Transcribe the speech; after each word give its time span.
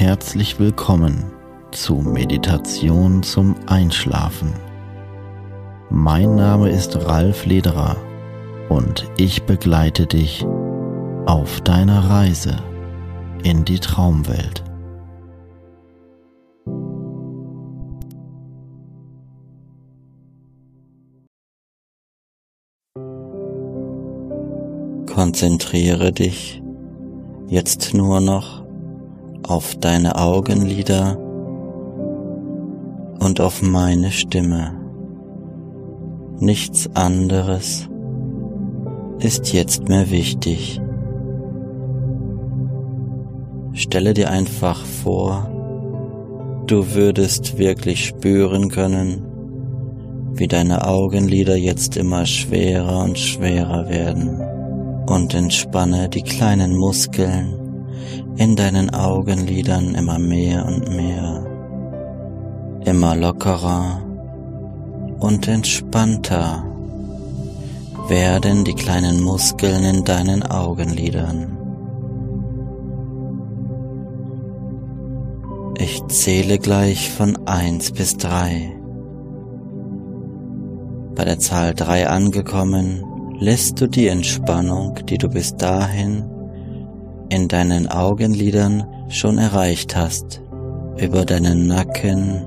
Herzlich 0.00 0.58
willkommen 0.58 1.30
zu 1.72 1.96
Meditation 1.96 3.22
zum 3.22 3.54
Einschlafen. 3.66 4.54
Mein 5.90 6.36
Name 6.36 6.70
ist 6.70 6.96
Ralf 7.04 7.44
Lederer 7.44 7.98
und 8.70 9.06
ich 9.18 9.42
begleite 9.42 10.06
dich 10.06 10.46
auf 11.26 11.60
deiner 11.60 12.08
Reise 12.08 12.56
in 13.42 13.66
die 13.66 13.78
Traumwelt. 13.78 14.64
Konzentriere 25.14 26.10
dich 26.12 26.62
jetzt 27.48 27.92
nur 27.92 28.22
noch 28.22 28.59
auf 29.50 29.74
deine 29.74 30.14
Augenlider 30.14 31.18
und 33.18 33.40
auf 33.40 33.62
meine 33.62 34.12
Stimme. 34.12 34.76
Nichts 36.38 36.88
anderes 36.94 37.88
ist 39.18 39.52
jetzt 39.52 39.88
mehr 39.88 40.08
wichtig. 40.12 40.80
Stelle 43.72 44.14
dir 44.14 44.30
einfach 44.30 44.84
vor, 44.84 45.50
du 46.68 46.94
würdest 46.94 47.58
wirklich 47.58 48.06
spüren 48.06 48.68
können, 48.68 49.26
wie 50.32 50.46
deine 50.46 50.86
Augenlider 50.86 51.56
jetzt 51.56 51.96
immer 51.96 52.24
schwerer 52.24 53.02
und 53.02 53.18
schwerer 53.18 53.88
werden 53.88 54.40
und 55.08 55.34
entspanne 55.34 56.08
die 56.08 56.22
kleinen 56.22 56.76
Muskeln 56.76 57.59
in 58.36 58.56
deinen 58.56 58.90
Augenlidern 58.90 59.94
immer 59.94 60.18
mehr 60.18 60.66
und 60.66 60.88
mehr, 60.94 61.46
immer 62.84 63.16
lockerer 63.16 64.02
und 65.20 65.46
entspannter 65.48 66.64
werden 68.08 68.64
die 68.64 68.74
kleinen 68.74 69.22
Muskeln 69.22 69.84
in 69.84 70.04
deinen 70.04 70.42
Augenlidern. 70.42 71.56
Ich 75.78 76.04
zähle 76.08 76.58
gleich 76.58 77.10
von 77.10 77.46
eins 77.46 77.92
bis 77.92 78.16
drei. 78.16 78.76
Bei 81.14 81.24
der 81.24 81.38
Zahl 81.38 81.74
drei 81.74 82.08
angekommen, 82.08 83.04
lässt 83.38 83.80
du 83.80 83.86
die 83.86 84.08
Entspannung, 84.08 84.94
die 85.06 85.18
du 85.18 85.28
bis 85.28 85.56
dahin 85.56 86.29
in 87.30 87.48
deinen 87.48 87.88
Augenlidern 87.88 88.86
schon 89.08 89.38
erreicht 89.38 89.96
hast, 89.96 90.42
über 90.96 91.24
deinen 91.24 91.66
Nacken, 91.66 92.46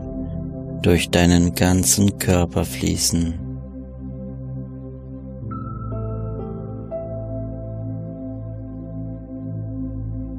durch 0.81 1.09
deinen 1.09 1.53
ganzen 1.55 2.17
Körper 2.19 2.65
fließen. 2.65 3.39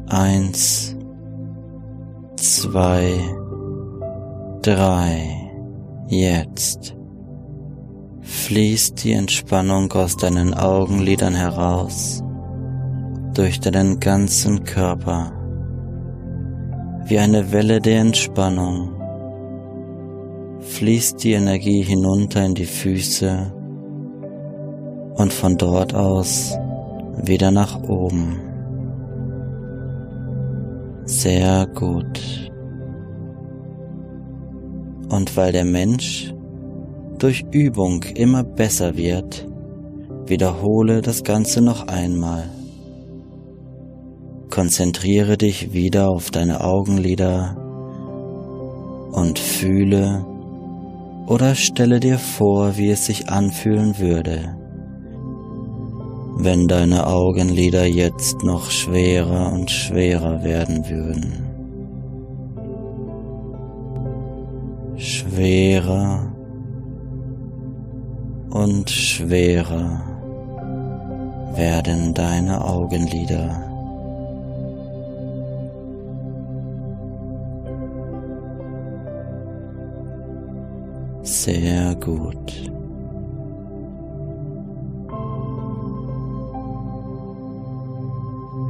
Eins, 0.06 0.96
zwei, 2.36 3.14
drei. 4.62 5.44
Jetzt 6.08 6.94
fließt 8.20 9.02
die 9.04 9.12
Entspannung 9.12 9.90
aus 9.92 10.16
deinen 10.16 10.54
Augenlidern 10.54 11.34
heraus, 11.34 12.23
durch 13.34 13.60
deinen 13.60 14.00
ganzen 14.00 14.64
Körper, 14.64 15.32
wie 17.06 17.18
eine 17.18 17.52
Welle 17.52 17.80
der 17.80 18.00
Entspannung 18.00 18.94
fließt 20.60 21.22
die 21.22 21.32
Energie 21.32 21.82
hinunter 21.82 22.44
in 22.44 22.54
die 22.54 22.64
Füße 22.64 23.52
und 25.14 25.32
von 25.32 25.56
dort 25.56 25.94
aus 25.94 26.56
wieder 27.22 27.50
nach 27.50 27.82
oben. 27.88 28.40
Sehr 31.04 31.66
gut. 31.66 32.50
Und 35.10 35.36
weil 35.36 35.52
der 35.52 35.64
Mensch 35.64 36.34
durch 37.18 37.44
Übung 37.52 38.02
immer 38.14 38.42
besser 38.42 38.96
wird, 38.96 39.46
wiederhole 40.26 41.02
das 41.02 41.22
Ganze 41.22 41.60
noch 41.60 41.86
einmal. 41.86 42.53
Konzentriere 44.50 45.36
dich 45.36 45.72
wieder 45.72 46.08
auf 46.08 46.30
deine 46.30 46.62
Augenlider 46.62 47.56
und 49.12 49.38
fühle 49.38 50.24
oder 51.26 51.54
stelle 51.54 52.00
dir 52.00 52.18
vor, 52.18 52.76
wie 52.76 52.90
es 52.90 53.06
sich 53.06 53.28
anfühlen 53.28 53.98
würde, 53.98 54.56
wenn 56.36 56.68
deine 56.68 57.06
Augenlider 57.06 57.86
jetzt 57.86 58.42
noch 58.42 58.70
schwerer 58.70 59.52
und 59.52 59.70
schwerer 59.70 60.44
werden 60.44 60.88
würden. 60.88 61.44
Schwerer 64.96 66.32
und 68.50 68.90
schwerer 68.90 70.02
werden 71.54 72.14
deine 72.14 72.64
Augenlider. 72.64 73.73
Sehr 81.24 81.94
gut. 81.94 82.70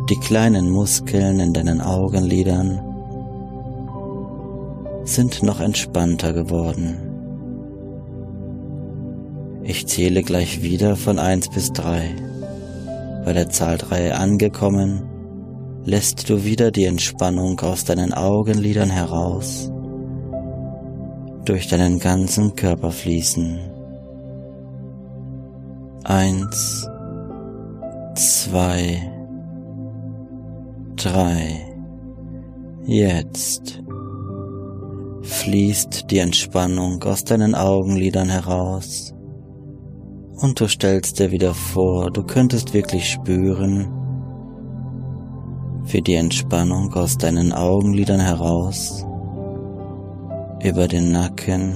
Die 0.08 0.20
kleinen 0.20 0.70
Muskeln 0.70 1.40
in 1.40 1.52
deinen 1.52 1.80
Augenlidern 1.80 2.80
sind 5.02 5.42
noch 5.42 5.58
entspannter 5.58 6.32
geworden. 6.32 6.96
Ich 9.64 9.88
zähle 9.88 10.22
gleich 10.22 10.62
wieder 10.62 10.94
von 10.94 11.18
1 11.18 11.48
bis 11.48 11.72
3. 11.72 12.14
Bei 13.24 13.32
der 13.32 13.48
Zahl 13.48 13.78
3 13.78 14.14
angekommen, 14.14 15.02
lässt 15.84 16.30
du 16.30 16.44
wieder 16.44 16.70
die 16.70 16.84
Entspannung 16.84 17.58
aus 17.60 17.84
deinen 17.84 18.14
Augenlidern 18.14 18.90
heraus, 18.90 19.72
durch 21.44 21.68
deinen 21.68 21.98
ganzen 21.98 22.54
Körper 22.54 22.90
fließen. 22.90 23.58
Eins, 26.04 26.88
zwei, 28.14 29.10
drei. 30.96 31.60
Jetzt 32.86 33.82
fließt 35.22 36.10
die 36.10 36.18
Entspannung 36.18 37.02
aus 37.04 37.24
deinen 37.24 37.54
Augenlidern 37.54 38.28
heraus 38.28 39.14
und 40.36 40.60
du 40.60 40.68
stellst 40.68 41.18
dir 41.18 41.30
wieder 41.30 41.54
vor, 41.54 42.10
du 42.10 42.22
könntest 42.22 42.74
wirklich 42.74 43.08
spüren, 43.08 43.88
wie 45.84 46.02
die 46.02 46.14
Entspannung 46.14 46.92
aus 46.94 47.16
deinen 47.16 47.52
Augenlidern 47.52 48.20
heraus 48.20 49.03
über 50.64 50.88
den 50.88 51.12
Nacken 51.12 51.74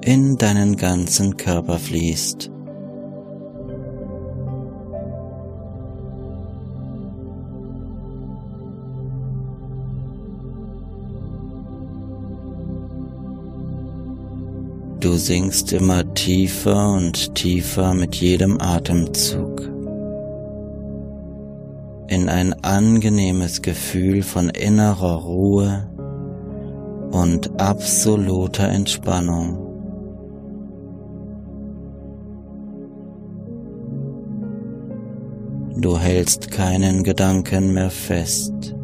in 0.00 0.38
deinen 0.38 0.76
ganzen 0.76 1.36
Körper 1.36 1.78
fließt. 1.78 2.50
Du 15.00 15.12
sinkst 15.12 15.74
immer 15.74 16.14
tiefer 16.14 16.94
und 16.94 17.34
tiefer 17.34 17.92
mit 17.92 18.14
jedem 18.16 18.58
Atemzug 18.58 19.70
in 22.08 22.28
ein 22.28 22.54
angenehmes 22.64 23.60
Gefühl 23.60 24.22
von 24.22 24.48
innerer 24.48 25.16
Ruhe 25.16 25.90
und 27.16 27.58
absoluter 27.58 28.68
Entspannung. 28.68 29.56
Du 35.78 35.98
hältst 35.98 36.50
keinen 36.50 37.04
Gedanken 37.04 37.72
mehr 37.72 37.90
fest. 37.90 38.74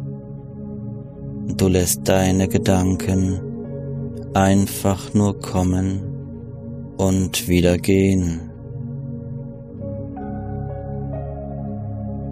Du 1.57 1.67
lässt 1.67 2.07
deine 2.07 2.47
Gedanken 2.47 3.39
einfach 4.33 5.13
nur 5.13 5.39
kommen 5.39 6.01
und 6.97 7.47
wieder 7.47 7.77
gehen. 7.77 8.49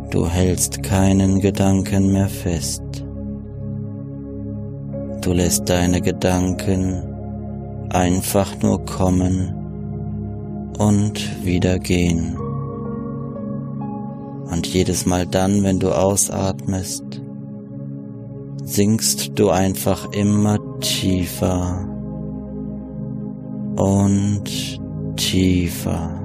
Du 0.09 0.27
hältst 0.27 0.81
keinen 0.81 1.39
Gedanken 1.42 2.12
mehr 2.12 2.30
fest. 2.30 3.00
Du 5.21 5.33
lässt 5.33 5.69
deine 5.69 6.01
Gedanken 6.01 7.03
einfach 7.89 8.59
nur 8.63 8.83
kommen 8.85 9.53
und 10.79 11.45
wieder 11.45 11.77
gehen. 11.77 12.35
Und 14.51 14.65
jedes 14.65 15.06
Mal 15.06 15.27
dann, 15.27 15.62
wenn 15.62 15.79
du 15.79 15.95
ausatmest, 15.95 17.21
sinkst 18.63 19.38
du 19.38 19.51
einfach 19.51 20.12
immer 20.12 20.57
tiefer 20.79 21.88
und 23.77 24.44
tiefer 25.18 26.19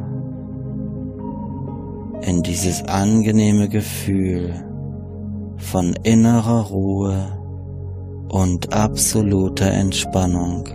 in 2.22 2.42
dieses 2.42 2.82
angenehme 2.84 3.68
Gefühl 3.68 4.54
von 5.58 5.92
innerer 6.02 6.62
Ruhe 6.62 7.45
und 8.28 8.72
absoluter 8.72 9.70
Entspannung. 9.70 10.68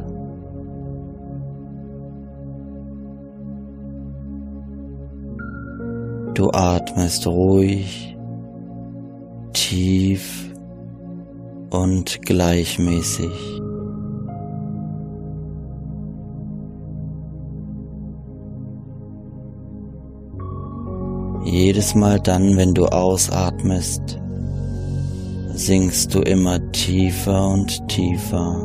Du 6.33 6.49
atmest 6.51 7.27
ruhig, 7.27 8.17
tief 9.53 10.49
und 11.69 12.21
gleichmäßig. 12.21 13.61
Jedes 21.43 21.95
Mal 21.95 22.19
dann, 22.19 22.55
wenn 22.55 22.73
du 22.73 22.85
ausatmest, 22.85 24.20
sinkst 25.65 26.15
du 26.15 26.21
immer 26.21 26.71
tiefer 26.71 27.47
und 27.49 27.87
tiefer 27.87 28.55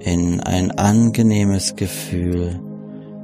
in 0.00 0.40
ein 0.40 0.70
angenehmes 0.72 1.74
Gefühl 1.74 2.60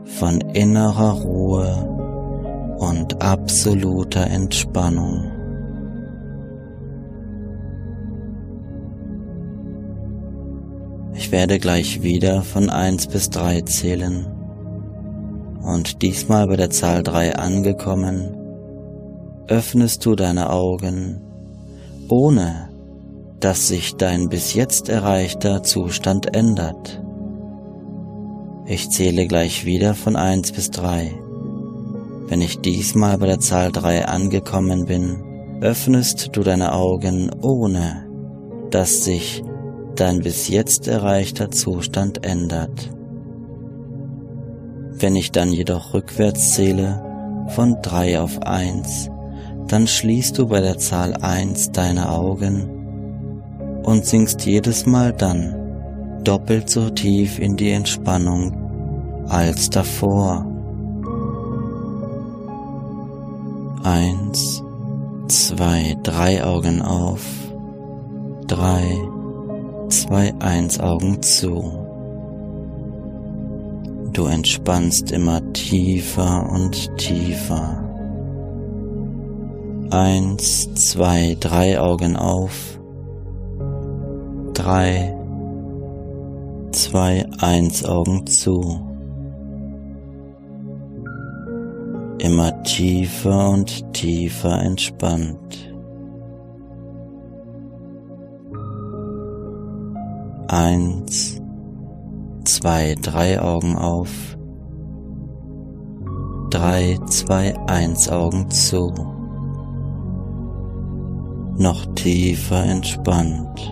von 0.04 0.40
innerer 0.40 1.12
Ruhe 1.12 2.76
und 2.78 3.20
absoluter 3.20 4.26
Entspannung. 4.26 5.30
Ich 11.14 11.30
werde 11.30 11.58
gleich 11.58 12.02
wieder 12.02 12.42
von 12.42 12.70
eins 12.70 13.06
bis 13.06 13.28
drei 13.28 13.60
zählen 13.62 14.26
und 15.62 16.00
diesmal 16.00 16.46
bei 16.46 16.56
der 16.56 16.70
Zahl 16.70 17.02
3 17.02 17.36
angekommen, 17.36 18.37
öffnest 19.48 20.04
du 20.04 20.14
deine 20.14 20.50
Augen, 20.50 21.20
ohne 22.08 22.68
dass 23.40 23.68
sich 23.68 23.96
dein 23.96 24.28
bis 24.28 24.54
jetzt 24.54 24.88
erreichter 24.88 25.62
Zustand 25.62 26.36
ändert. 26.36 27.02
Ich 28.66 28.90
zähle 28.90 29.26
gleich 29.26 29.64
wieder 29.64 29.94
von 29.94 30.16
1 30.16 30.52
bis 30.52 30.70
3. 30.70 31.12
Wenn 32.26 32.42
ich 32.42 32.60
diesmal 32.60 33.16
bei 33.16 33.26
der 33.26 33.40
Zahl 33.40 33.72
3 33.72 34.06
angekommen 34.06 34.84
bin, 34.84 35.22
öffnest 35.62 36.36
du 36.36 36.42
deine 36.42 36.72
Augen, 36.72 37.30
ohne 37.40 38.06
dass 38.70 39.04
sich 39.04 39.42
dein 39.96 40.20
bis 40.20 40.48
jetzt 40.48 40.86
erreichter 40.86 41.50
Zustand 41.50 42.26
ändert. 42.26 42.90
Wenn 44.92 45.16
ich 45.16 45.32
dann 45.32 45.52
jedoch 45.52 45.94
rückwärts 45.94 46.52
zähle, 46.52 47.02
von 47.48 47.76
drei 47.80 48.20
auf 48.20 48.42
eins, 48.42 49.08
dann 49.68 49.86
schließt 49.86 50.38
du 50.38 50.48
bei 50.48 50.60
der 50.60 50.78
Zahl 50.78 51.14
eins 51.14 51.70
deine 51.70 52.10
Augen 52.10 53.80
und 53.84 54.04
sinkst 54.04 54.44
jedes 54.46 54.86
Mal 54.86 55.12
dann 55.12 55.54
doppelt 56.24 56.68
so 56.68 56.90
tief 56.90 57.38
in 57.38 57.56
die 57.56 57.70
Entspannung 57.70 58.52
als 59.28 59.70
davor. 59.70 60.44
Eins, 63.84 64.62
zwei, 65.28 65.96
drei 66.02 66.44
Augen 66.44 66.82
auf, 66.82 67.22
drei, 68.46 68.98
zwei, 69.88 70.34
eins 70.38 70.80
Augen 70.80 71.22
zu. 71.22 71.86
Du 74.12 74.26
entspannst 74.26 75.12
immer 75.12 75.40
tiefer 75.52 76.50
und 76.50 76.96
tiefer. 76.98 77.77
Eins, 79.90 80.72
zwei, 80.74 81.36
drei 81.40 81.80
Augen 81.80 82.16
auf. 82.16 82.78
Drei, 84.54 85.16
zwei, 86.72 87.26
eins 87.38 87.84
Augen 87.84 88.26
zu. 88.26 88.88
immer 92.18 92.62
tiefer 92.62 93.50
und 93.50 93.92
tiefer 93.92 94.60
entspannt. 94.60 95.72
Eins, 100.48 101.40
zwei, 102.44 102.94
drei 103.00 103.40
Augen 103.40 103.76
auf. 103.76 104.10
Drei, 106.50 106.98
zwei, 107.06 107.56
eins 107.66 108.08
Augen 108.08 108.50
zu. 108.50 108.92
Noch 111.60 111.86
tiefer 111.96 112.62
entspannt. 112.62 113.68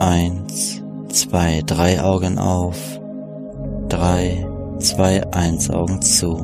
Eins, 0.00 0.82
zwei, 1.08 1.62
drei 1.64 2.02
Augen 2.02 2.36
auf. 2.36 3.00
Drei, 3.88 4.44
zwei, 4.78 5.22
eins 5.32 5.70
Augen 5.70 6.02
zu. 6.02 6.36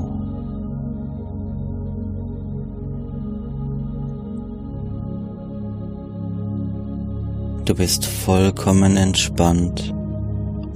Du 7.65 7.75
bist 7.75 8.07
vollkommen 8.07 8.97
entspannt 8.97 9.93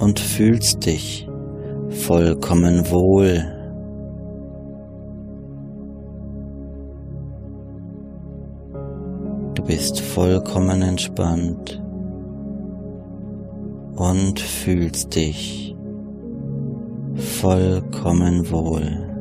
und 0.00 0.18
fühlst 0.18 0.84
dich 0.84 1.28
vollkommen 1.90 2.90
wohl. 2.90 3.61
Bist 9.74 10.02
vollkommen 10.02 10.82
entspannt 10.82 11.80
und 13.96 14.38
fühlst 14.38 15.14
dich 15.14 15.74
vollkommen 17.40 18.50
wohl. 18.50 19.11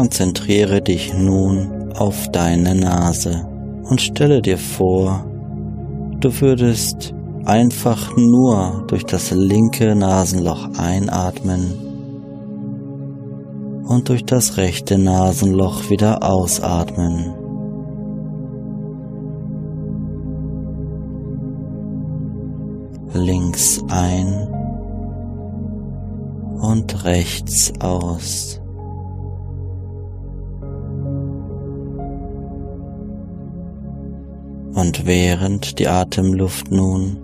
Konzentriere 0.00 0.80
dich 0.80 1.12
nun 1.12 1.92
auf 1.92 2.32
deine 2.32 2.74
Nase 2.74 3.46
und 3.82 4.00
stelle 4.00 4.40
dir 4.40 4.56
vor, 4.56 5.26
du 6.20 6.40
würdest 6.40 7.12
einfach 7.44 8.16
nur 8.16 8.86
durch 8.88 9.04
das 9.04 9.30
linke 9.30 9.94
Nasenloch 9.94 10.70
einatmen 10.78 11.74
und 13.84 14.08
durch 14.08 14.24
das 14.24 14.56
rechte 14.56 14.96
Nasenloch 14.96 15.90
wieder 15.90 16.22
ausatmen. 16.22 17.34
Links 23.12 23.82
ein 23.90 24.48
und 26.58 27.04
rechts 27.04 27.70
aus. 27.80 28.59
Und 34.80 35.04
während 35.04 35.78
die 35.78 35.88
Atemluft 35.88 36.70
nun 36.70 37.18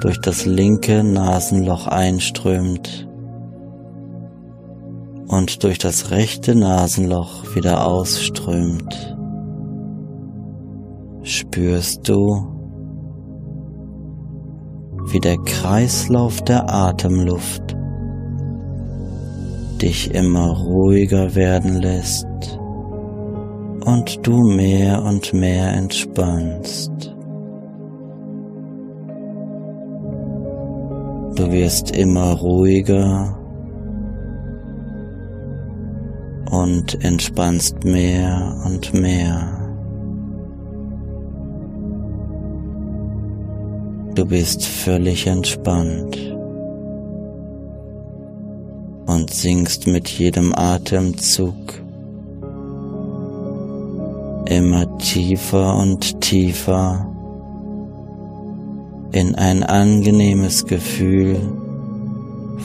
durch 0.00 0.20
das 0.20 0.46
linke 0.46 1.02
Nasenloch 1.02 1.88
einströmt 1.88 3.08
und 5.26 5.64
durch 5.64 5.78
das 5.78 6.12
rechte 6.12 6.54
Nasenloch 6.54 7.56
wieder 7.56 7.84
ausströmt, 7.88 9.16
spürst 11.24 12.08
du, 12.08 12.46
wie 15.10 15.18
der 15.18 15.38
Kreislauf 15.38 16.40
der 16.42 16.72
Atemluft 16.72 17.76
dich 19.82 20.14
immer 20.14 20.56
ruhiger 20.56 21.34
werden 21.34 21.82
lässt 21.82 22.59
und 23.84 24.26
du 24.26 24.42
mehr 24.42 25.02
und 25.02 25.32
mehr 25.32 25.72
entspannst. 25.72 27.14
Du 31.36 31.50
wirst 31.50 31.90
immer 31.96 32.34
ruhiger 32.34 33.38
und 36.50 37.02
entspannst 37.04 37.84
mehr 37.84 38.60
und 38.66 38.92
mehr. 38.92 39.56
Du 44.14 44.26
bist 44.26 44.66
völlig 44.66 45.26
entspannt 45.26 46.18
und 49.06 49.30
sinkst 49.32 49.86
mit 49.86 50.08
jedem 50.08 50.52
Atemzug 50.54 51.54
immer 54.50 54.98
tiefer 54.98 55.76
und 55.76 56.20
tiefer 56.20 57.06
in 59.12 59.36
ein 59.36 59.62
angenehmes 59.62 60.66
Gefühl 60.66 61.38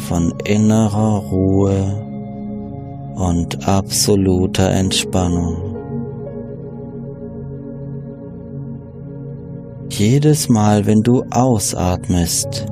von 0.07 0.33
innerer 0.43 1.19
Ruhe 1.29 3.13
und 3.15 3.67
absoluter 3.67 4.71
Entspannung. 4.71 5.57
Jedes 9.89 10.49
Mal, 10.49 10.87
wenn 10.87 11.03
du 11.03 11.23
ausatmest, 11.29 12.65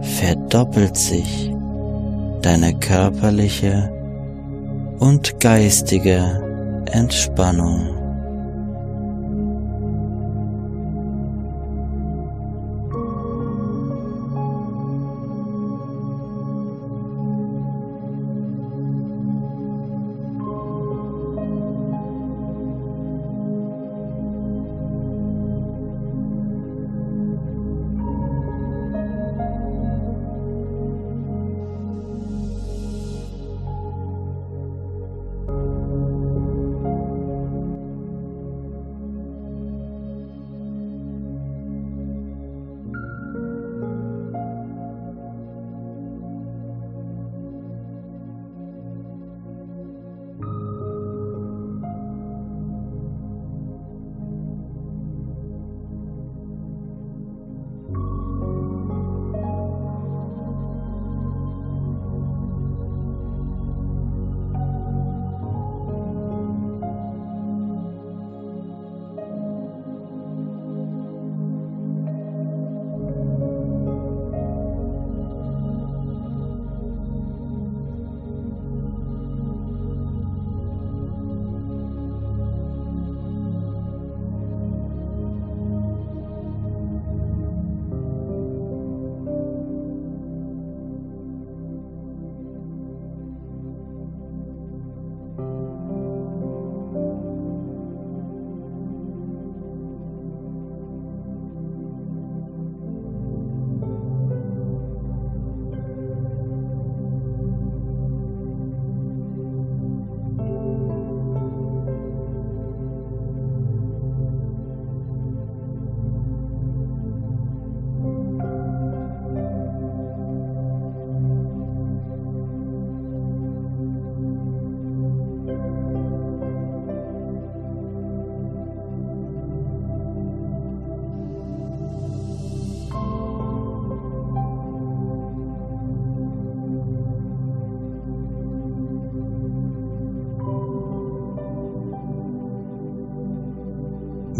verdoppelt 0.00 0.96
sich 0.96 1.52
deine 2.42 2.74
körperliche 2.74 3.92
und 4.98 5.38
geistige 5.40 6.45
Entspannung. 6.92 7.95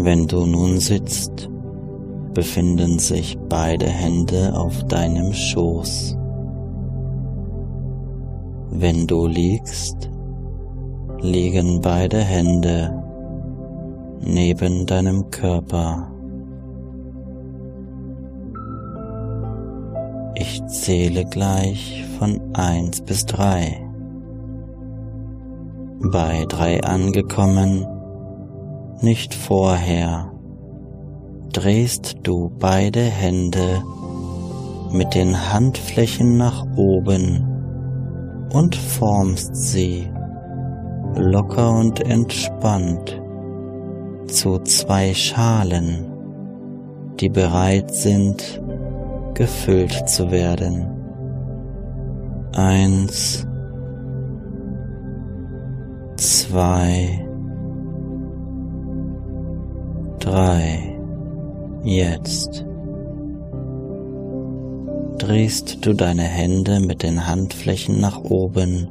Wenn 0.07 0.25
du 0.25 0.45
nun 0.45 0.79
sitzt, 0.79 1.49
befinden 2.33 2.97
sich 2.97 3.37
beide 3.49 3.87
Hände 3.87 4.53
auf 4.55 4.85
deinem 4.85 5.33
Schoß. 5.33 6.17
Wenn 8.71 9.05
du 9.05 9.27
liegst, 9.27 10.09
liegen 11.19 11.81
beide 11.81 12.19
Hände 12.19 13.03
neben 14.21 14.85
deinem 14.85 15.29
Körper. 15.29 16.09
Ich 20.35 20.65
zähle 20.67 21.25
gleich 21.25 22.05
von 22.17 22.39
eins 22.53 23.01
bis 23.01 23.25
drei. 23.25 23.85
Bei 25.99 26.45
drei 26.47 26.81
angekommen, 26.81 27.85
nicht 29.01 29.33
vorher, 29.33 30.31
drehst 31.53 32.17
du 32.23 32.51
beide 32.59 33.01
Hände 33.01 33.83
mit 34.91 35.15
den 35.15 35.51
Handflächen 35.51 36.37
nach 36.37 36.65
oben 36.75 37.45
und 38.53 38.75
formst 38.75 39.55
sie 39.55 40.09
locker 41.15 41.71
und 41.71 41.99
entspannt 41.99 43.21
zu 44.27 44.59
zwei 44.59 45.13
Schalen, 45.13 46.05
die 47.19 47.29
bereit 47.29 47.93
sind, 47.93 48.61
gefüllt 49.33 50.09
zu 50.09 50.31
werden. 50.31 50.87
Eins, 52.55 53.47
zwei, 56.15 57.26
drei. 60.27 60.93
Jetzt 61.83 62.65
drehst 65.19 65.85
du 65.85 65.93
deine 65.93 66.23
Hände 66.23 66.79
mit 66.79 67.01
den 67.01 67.27
Handflächen 67.27 68.01
nach 68.01 68.19
oben, 68.23 68.89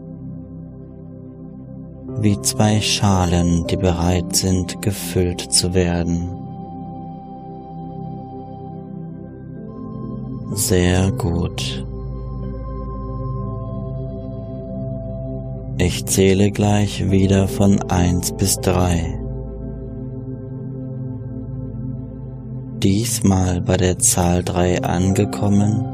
wie 2.21 2.41
zwei 2.41 2.81
Schalen, 2.81 3.67
die 3.67 3.77
bereit 3.77 4.35
sind, 4.35 4.81
gefüllt 4.81 5.41
zu 5.41 5.75
werden. 5.75 6.31
Sehr 10.55 11.13
gut. 11.13 11.87
Ich 15.79 16.07
zähle 16.07 16.51
gleich 16.51 17.11
wieder 17.11 17.47
von 17.47 17.83
eins 17.91 18.33
bis 18.33 18.57
drei. 18.57 19.26
Diesmal 22.83 23.63
bei 23.63 23.79
der 23.79 23.99
Zahl 23.99 24.45
drei 24.45 24.83
angekommen, 24.83 25.85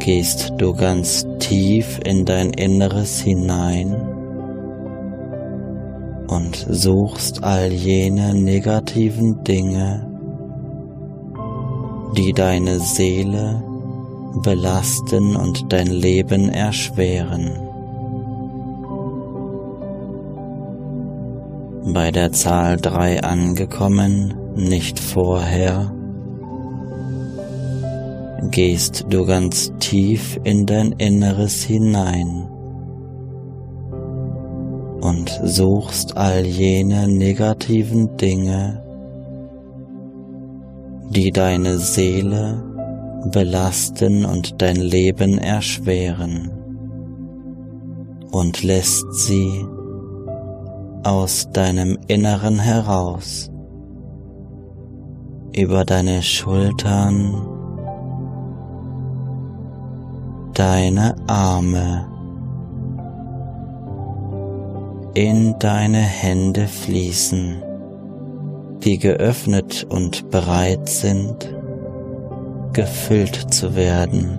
gehst 0.00 0.52
du 0.58 0.74
ganz 0.74 1.24
tief 1.38 2.00
in 2.04 2.24
dein 2.24 2.50
Inneres 2.50 3.20
hinein 3.20 3.94
und 6.26 6.66
suchst 6.68 7.44
all 7.44 7.70
jene 7.72 8.34
negativen 8.34 9.44
Dinge, 9.44 10.06
die 12.16 12.32
deine 12.32 12.80
Seele 12.80 13.62
belasten 14.42 15.36
und 15.36 15.72
dein 15.72 15.86
Leben 15.86 16.48
erschweren. 16.48 17.52
Bei 21.92 22.10
der 22.10 22.32
Zahl 22.32 22.76
drei 22.76 23.22
angekommen, 23.22 24.39
nicht 24.64 24.98
vorher, 24.98 25.94
gehst 28.50 29.06
du 29.08 29.26
ganz 29.26 29.72
tief 29.78 30.38
in 30.44 30.66
dein 30.66 30.92
Inneres 30.92 31.62
hinein 31.62 32.48
und 35.00 35.40
suchst 35.44 36.16
all 36.16 36.44
jene 36.44 37.08
negativen 37.08 38.16
Dinge, 38.16 38.82
die 41.10 41.30
deine 41.30 41.78
Seele 41.78 42.62
belasten 43.32 44.24
und 44.24 44.60
dein 44.62 44.76
Leben 44.76 45.38
erschweren 45.38 46.50
und 48.30 48.62
lässt 48.62 49.04
sie 49.12 49.66
aus 51.02 51.48
deinem 51.52 51.98
Inneren 52.06 52.58
heraus 52.58 53.49
über 55.54 55.84
deine 55.84 56.22
Schultern, 56.22 57.34
deine 60.54 61.16
Arme, 61.26 62.06
in 65.14 65.58
deine 65.58 65.98
Hände 65.98 66.66
fließen 66.66 67.62
die 68.84 68.98
geöffnet 68.98 69.86
und 69.88 70.30
bereit 70.30 70.88
sind, 70.88 71.52
gefüllt 72.72 73.52
zu 73.52 73.74
werden. 73.74 74.38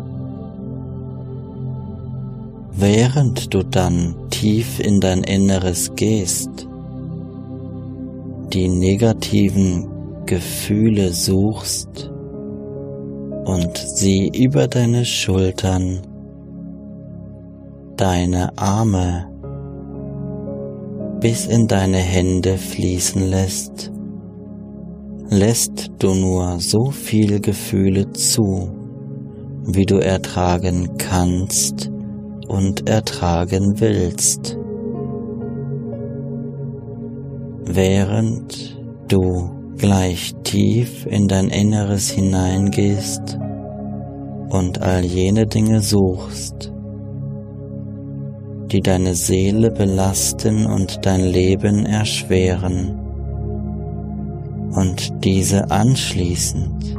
Während 2.72 3.54
du 3.54 3.64
dann 3.64 4.16
tief 4.32 4.80
in 4.80 5.00
dein 5.00 5.24
Inneres 5.24 5.96
gehst, 5.96 6.68
die 8.54 8.68
negativen 8.68 9.88
Gefühle 10.32 11.12
suchst 11.12 12.10
und 13.44 13.78
sie 13.78 14.32
über 14.34 14.70
deine 14.70 15.04
Schultern, 15.04 16.00
deine 17.98 18.58
Arme 18.58 19.28
bis 21.20 21.48
in 21.48 21.68
deine 21.68 21.98
Hände 21.98 22.58
fließen 22.58 23.30
lässt, 23.30 23.92
lässt 25.30 25.92
du 26.00 26.14
nur 26.14 26.62
so 26.62 26.92
viel 26.92 27.42
Gefühle 27.42 28.10
zu, 28.14 28.70
wie 29.66 29.86
du 29.86 29.98
ertragen 29.98 30.96
kannst 30.98 31.92
und 32.48 32.88
ertragen 32.88 33.82
willst. 33.82 34.58
Während 37.66 38.80
du 39.10 39.61
gleich 39.82 40.36
tief 40.44 41.08
in 41.08 41.28
dein 41.28 41.48
Inneres 41.48 42.12
hineingehst 42.12 43.40
und 44.50 44.80
all 44.80 45.04
jene 45.04 45.48
Dinge 45.48 45.82
suchst, 45.82 46.72
die 48.72 48.82
deine 48.82 49.16
Seele 49.16 49.72
belasten 49.72 50.68
und 50.68 51.04
dein 51.04 51.22
Leben 51.22 51.88
erschweren 51.88 53.00
und 54.76 55.26
diese 55.26 55.72
anschließend 55.72 56.96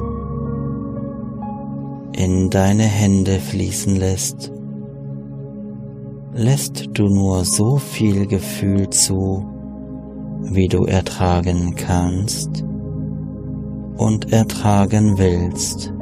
in 2.17 2.51
deine 2.51 2.83
Hände 2.83 3.39
fließen 3.39 3.95
lässt, 3.95 4.51
lässt 6.35 6.89
du 6.95 7.05
nur 7.05 7.45
so 7.45 7.77
viel 7.77 8.27
Gefühl 8.27 8.91
zu, 8.91 9.47
wie 10.41 10.67
du 10.67 10.85
ertragen 10.85 11.77
kannst 11.77 12.65
und 13.97 14.33
ertragen 14.33 15.19
willst. 15.19 15.93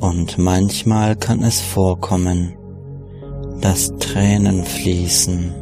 Und 0.00 0.38
manchmal 0.38 1.16
kann 1.16 1.42
es 1.42 1.60
vorkommen, 1.60 2.56
dass 3.60 3.92
Tränen 3.98 4.64
fließen 4.64 5.60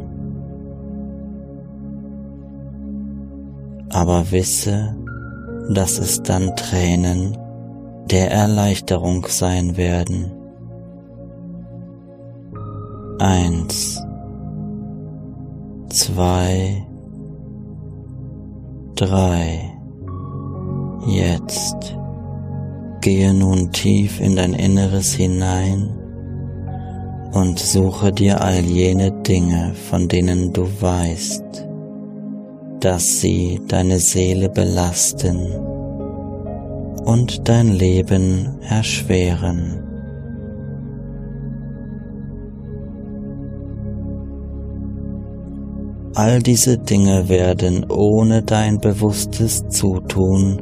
aber 3.89 4.31
wisse, 4.31 4.95
dass 5.69 5.99
es 5.99 6.21
dann 6.21 6.55
Tränen 6.55 7.37
der 8.09 8.31
Erleichterung 8.31 9.25
sein 9.27 9.77
werden. 9.77 10.31
Eins, 13.19 14.01
zwei, 15.89 16.85
drei. 18.99 19.77
Jetzt 21.07 21.95
gehe 22.99 23.33
nun 23.33 23.71
tief 23.71 24.19
in 24.19 24.35
dein 24.35 24.53
Inneres 24.53 25.13
hinein 25.13 25.89
und 27.31 27.59
suche 27.59 28.11
dir 28.11 28.41
all 28.41 28.59
jene 28.59 29.11
Dinge, 29.23 29.73
von 29.89 30.09
denen 30.09 30.51
du 30.51 30.63
weißt, 30.81 31.65
dass 32.81 33.21
sie 33.21 33.61
deine 33.69 33.99
Seele 33.99 34.49
belasten 34.49 35.55
und 37.05 37.47
dein 37.47 37.71
Leben 37.71 38.59
erschweren. 38.67 39.88
All 46.21 46.41
diese 46.41 46.77
Dinge 46.77 47.29
werden 47.29 47.89
ohne 47.89 48.43
dein 48.43 48.77
bewusstes 48.77 49.65
Zutun 49.69 50.61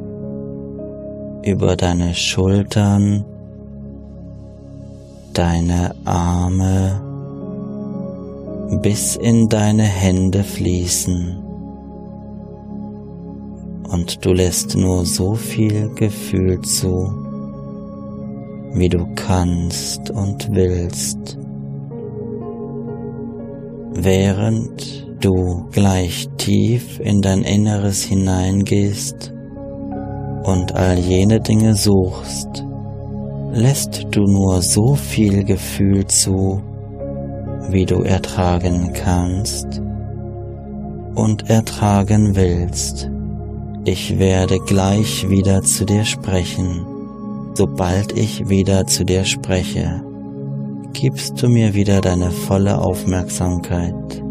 über 1.42 1.74
deine 1.74 2.14
Schultern, 2.14 3.24
deine 5.32 5.96
Arme 6.04 7.02
bis 8.82 9.16
in 9.16 9.48
deine 9.48 9.82
Hände 9.82 10.44
fließen. 10.44 11.42
Und 13.90 14.24
du 14.24 14.32
lässt 14.32 14.76
nur 14.76 15.04
so 15.04 15.34
viel 15.34 15.92
Gefühl 15.96 16.60
zu, 16.60 17.10
wie 18.74 18.88
du 18.88 19.04
kannst 19.16 20.08
und 20.10 20.54
willst, 20.54 21.36
während 23.94 25.07
du 25.20 25.66
gleich 25.72 26.28
tief 26.36 27.00
in 27.00 27.20
dein 27.20 27.42
Inneres 27.42 28.02
hineingehst 28.02 29.32
und 30.44 30.74
all 30.74 30.98
jene 30.98 31.40
Dinge 31.40 31.74
suchst, 31.74 32.64
lässt 33.52 34.06
du 34.10 34.22
nur 34.22 34.62
so 34.62 34.94
viel 34.94 35.44
Gefühl 35.44 36.06
zu, 36.06 36.62
wie 37.70 37.84
du 37.84 38.02
ertragen 38.02 38.92
kannst 38.94 39.82
und 41.14 41.50
ertragen 41.50 42.34
willst. 42.36 43.10
Ich 43.84 44.18
werde 44.18 44.58
gleich 44.58 45.28
wieder 45.28 45.62
zu 45.62 45.84
dir 45.84 46.04
sprechen. 46.04 46.84
Sobald 47.54 48.16
ich 48.16 48.48
wieder 48.48 48.86
zu 48.86 49.04
dir 49.04 49.24
spreche, 49.24 50.02
gibst 50.92 51.42
du 51.42 51.48
mir 51.48 51.74
wieder 51.74 52.00
deine 52.00 52.30
volle 52.30 52.78
Aufmerksamkeit. 52.78 54.27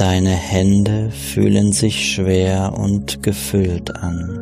Deine 0.00 0.30
Hände 0.30 1.10
fühlen 1.10 1.72
sich 1.72 2.14
schwer 2.14 2.72
und 2.72 3.22
gefüllt 3.22 3.94
an. 3.94 4.40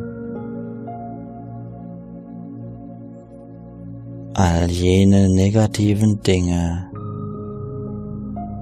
All 4.35 4.71
jene 4.71 5.27
negativen 5.27 6.21
Dinge, 6.21 6.89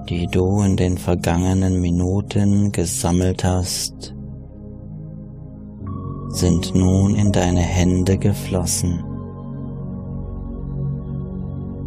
die 0.08 0.26
du 0.26 0.60
in 0.62 0.76
den 0.76 0.98
vergangenen 0.98 1.80
Minuten 1.80 2.72
gesammelt 2.72 3.44
hast, 3.44 4.12
sind 6.30 6.74
nun 6.74 7.14
in 7.14 7.30
deine 7.30 7.60
Hände 7.60 8.18
geflossen 8.18 9.04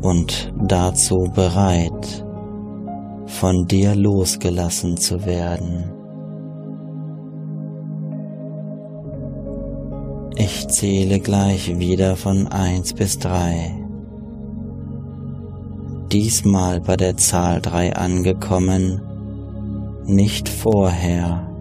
und 0.04 0.54
dazu 0.58 1.30
bereit, 1.36 2.26
von 3.42 3.66
dir 3.66 3.96
losgelassen 3.96 4.98
zu 4.98 5.26
werden. 5.26 5.92
Ich 10.36 10.68
zähle 10.68 11.20
gleich 11.20 11.80
wieder 11.80 12.18
von 12.18 12.46
eins 12.50 12.94
bis 12.94 13.18
drei. 13.18 13.76
Diesmal 16.12 16.82
bei 16.82 16.96
der 16.96 17.18
Zahl 17.18 17.62
drei 17.62 17.96
angekommen, 17.96 19.02
nicht 20.06 20.48
vorher, 20.48 21.52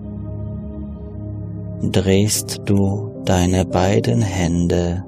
drehst 1.80 2.60
du 2.66 3.22
deine 3.24 3.64
beiden 3.64 4.20
Hände 4.20 5.02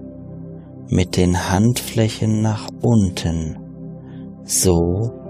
mit 0.88 1.18
den 1.18 1.50
Handflächen 1.50 2.40
nach 2.40 2.70
unten, 2.80 3.58
so 4.44 5.21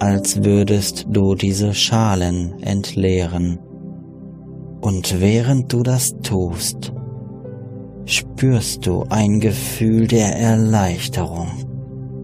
als 0.00 0.42
würdest 0.42 1.06
du 1.10 1.34
diese 1.34 1.74
Schalen 1.74 2.60
entleeren. 2.62 3.58
Und 4.80 5.20
während 5.20 5.72
du 5.72 5.82
das 5.82 6.16
tust, 6.22 6.92
spürst 8.06 8.86
du 8.86 9.04
ein 9.10 9.40
Gefühl 9.40 10.06
der 10.06 10.36
Erleichterung 10.36 11.48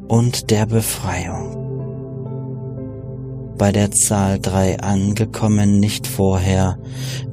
und 0.09 0.51
der 0.51 0.65
Befreiung. 0.67 1.53
Bei 3.59 3.73
der 3.73 3.91
Zahl 3.91 4.39
drei 4.39 4.81
angekommen, 4.81 5.79
nicht 5.79 6.07
vorher, 6.07 6.79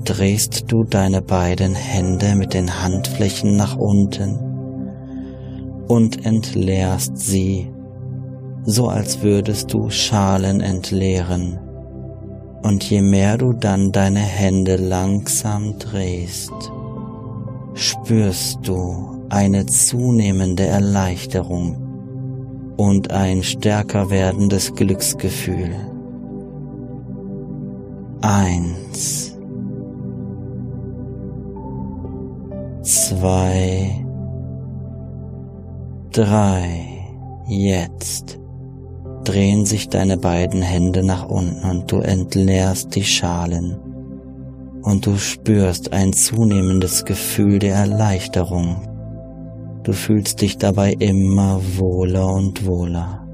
drehst 0.03 0.71
du 0.71 0.84
deine 0.84 1.21
beiden 1.21 1.73
Hände 1.73 2.36
mit 2.36 2.53
den 2.53 2.82
Handflächen 2.82 3.56
nach 3.56 3.77
unten 3.77 4.39
und 5.88 6.25
entleerst 6.25 7.17
sie 7.17 7.73
so 8.65 8.88
als 8.88 9.21
würdest 9.21 9.73
du 9.73 9.89
Schalen 9.89 10.62
entleeren. 10.62 11.60
Und 12.62 12.89
je 12.89 13.02
mehr 13.02 13.38
du 13.38 13.54
dann 13.54 13.91
deine 13.91 14.21
Hände 14.21 14.78
langsam 14.78 15.78
drehst, 15.80 16.54
spürst 17.73 18.60
du 18.63 19.26
eine 19.30 19.65
zunehmende 19.65 20.65
Erleichterung 20.65 22.76
und 22.78 23.12
ein 23.12 23.43
stärker 23.43 24.10
werdendes 24.10 24.73
Glücksgefühl. 24.73 25.76
Eins, 28.21 29.38
zwei, 32.82 34.06
drei, 36.12 36.88
jetzt 37.49 38.39
drehen 39.24 39.66
sich 39.66 39.90
deine 39.90 40.18
beiden 40.18 40.62
Hände 40.62 41.04
nach 41.04 41.28
unten 41.28 41.70
und 41.70 41.92
du 41.92 41.98
entleerst 42.00 42.96
die 42.96 43.04
Schalen 43.04 43.78
und 44.84 45.06
du 45.06 45.18
spürst 45.18 45.94
ein 45.94 46.14
zunehmendes 46.14 47.06
Gefühl 47.06 47.60
der 47.60 47.76
Erleichterung. 47.76 48.90
Du 49.84 49.94
fühlst 49.94 50.42
dich 50.42 50.58
dabei 50.58 50.94
immer 50.94 51.62
wohler 51.78 52.34
und 52.34 52.66
wohler. 52.66 53.26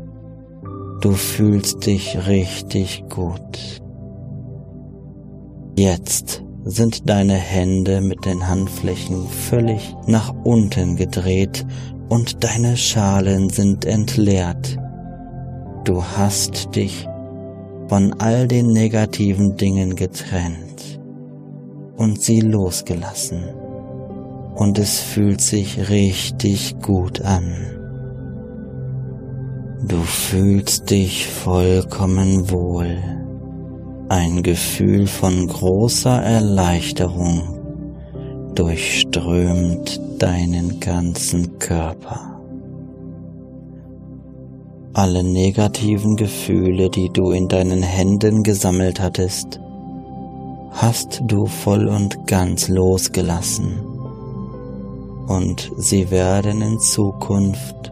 Du 1.01 1.11
fühlst 1.11 1.85
dich 1.85 2.27
richtig 2.27 3.03
gut. 3.09 3.81
Jetzt 5.77 6.43
sind 6.65 7.09
deine 7.09 7.35
Hände 7.35 8.01
mit 8.01 8.25
den 8.25 8.47
Handflächen 8.47 9.27
völlig 9.27 9.95
nach 10.07 10.33
unten 10.43 10.97
gedreht 10.97 11.65
und 12.09 12.43
deine 12.43 12.75
Schalen 12.77 13.49
sind 13.49 13.85
entleert. 13.85 14.77
Du 15.85 16.03
hast 16.03 16.75
dich 16.75 17.07
von 17.87 18.13
all 18.19 18.47
den 18.47 18.67
negativen 18.67 19.55
Dingen 19.55 19.95
getrennt 19.95 20.99
und 21.95 22.21
sie 22.21 22.41
losgelassen. 22.41 23.43
Und 24.55 24.77
es 24.77 24.99
fühlt 24.99 25.41
sich 25.41 25.89
richtig 25.89 26.75
gut 26.81 27.21
an. 27.21 27.55
Du 29.87 30.01
fühlst 30.01 30.89
dich 30.89 31.27
vollkommen 31.27 32.51
wohl. 32.51 32.97
Ein 34.09 34.43
Gefühl 34.43 35.07
von 35.07 35.47
großer 35.47 36.21
Erleichterung 36.21 37.59
durchströmt 38.53 40.01
deinen 40.19 40.79
ganzen 40.79 41.57
Körper 41.57 42.28
alle 44.93 45.23
negativen 45.23 46.15
Gefühle, 46.15 46.89
die 46.89 47.09
du 47.09 47.31
in 47.31 47.47
deinen 47.47 47.83
Händen 47.83 48.43
gesammelt 48.43 48.99
hattest, 48.99 49.59
hast 50.71 51.21
du 51.25 51.45
voll 51.45 51.87
und 51.87 52.25
ganz 52.27 52.67
losgelassen. 52.67 53.79
Und 55.27 55.71
sie 55.77 56.09
werden 56.09 56.61
in 56.61 56.79
Zukunft 56.79 57.91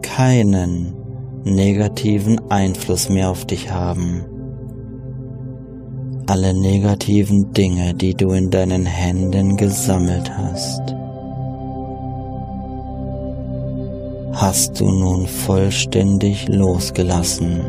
keinen 0.00 0.94
negativen 1.44 2.50
Einfluss 2.50 3.10
mehr 3.10 3.28
auf 3.28 3.44
dich 3.44 3.70
haben. 3.70 4.24
Alle 6.26 6.54
negativen 6.54 7.52
Dinge, 7.52 7.92
die 7.92 8.14
du 8.14 8.30
in 8.30 8.48
deinen 8.48 8.86
Händen 8.86 9.58
gesammelt 9.58 10.30
hast, 10.34 10.94
hast 14.34 14.80
du 14.80 14.90
nun 14.90 15.26
vollständig 15.26 16.48
losgelassen 16.48 17.60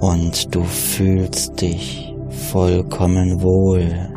und 0.00 0.54
du 0.54 0.62
fühlst 0.64 1.60
dich 1.60 2.14
vollkommen 2.50 3.42
wohl. 3.42 4.08